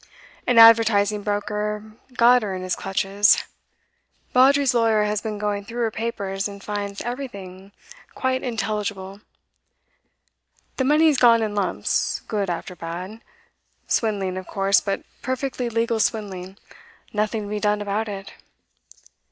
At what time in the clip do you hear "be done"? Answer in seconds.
17.49-17.79